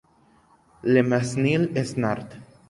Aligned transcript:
Le 0.81 1.03
Mesnil-Esnard 1.05 2.41